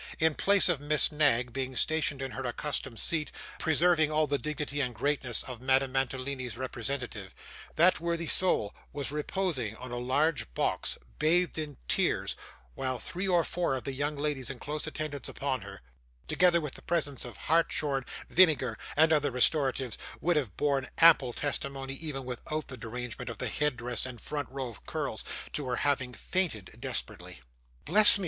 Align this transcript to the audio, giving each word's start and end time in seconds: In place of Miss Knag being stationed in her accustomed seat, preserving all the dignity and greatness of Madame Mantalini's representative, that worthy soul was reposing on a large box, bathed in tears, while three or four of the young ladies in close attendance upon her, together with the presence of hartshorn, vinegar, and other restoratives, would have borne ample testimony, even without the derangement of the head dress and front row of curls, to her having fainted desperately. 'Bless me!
In 0.17 0.33
place 0.33 0.67
of 0.67 0.79
Miss 0.81 1.11
Knag 1.11 1.53
being 1.53 1.75
stationed 1.75 2.23
in 2.23 2.31
her 2.31 2.43
accustomed 2.43 2.99
seat, 2.99 3.31
preserving 3.59 4.09
all 4.09 4.25
the 4.25 4.39
dignity 4.39 4.81
and 4.81 4.95
greatness 4.95 5.43
of 5.43 5.61
Madame 5.61 5.91
Mantalini's 5.91 6.57
representative, 6.57 7.35
that 7.75 7.99
worthy 7.99 8.25
soul 8.25 8.73
was 8.93 9.11
reposing 9.11 9.75
on 9.75 9.91
a 9.91 9.99
large 9.99 10.51
box, 10.55 10.97
bathed 11.19 11.59
in 11.59 11.77
tears, 11.87 12.35
while 12.73 12.97
three 12.97 13.27
or 13.27 13.43
four 13.43 13.75
of 13.75 13.83
the 13.83 13.91
young 13.91 14.15
ladies 14.15 14.49
in 14.49 14.57
close 14.57 14.87
attendance 14.87 15.29
upon 15.29 15.61
her, 15.61 15.81
together 16.27 16.59
with 16.59 16.73
the 16.73 16.81
presence 16.81 17.23
of 17.23 17.37
hartshorn, 17.37 18.03
vinegar, 18.27 18.79
and 18.95 19.13
other 19.13 19.29
restoratives, 19.29 19.99
would 20.19 20.35
have 20.35 20.57
borne 20.57 20.89
ample 20.97 21.31
testimony, 21.31 21.93
even 21.93 22.25
without 22.25 22.69
the 22.69 22.75
derangement 22.77 23.29
of 23.29 23.37
the 23.37 23.47
head 23.49 23.77
dress 23.77 24.07
and 24.07 24.19
front 24.19 24.49
row 24.49 24.67
of 24.69 24.83
curls, 24.87 25.23
to 25.53 25.67
her 25.67 25.75
having 25.75 26.11
fainted 26.11 26.75
desperately. 26.79 27.39
'Bless 27.85 28.17
me! 28.17 28.19